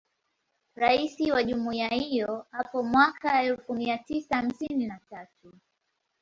Rais 0.75 1.19
wa 1.31 1.43
Jumuiya 1.43 1.87
hiyo 1.89 2.45
hapo 2.51 2.83
mwaka 2.83 3.43
elfu 3.43 3.73
mia 3.73 3.97
tisa 3.97 4.35
hamsini 4.35 4.85
na 4.85 4.99
tatu 5.09 5.53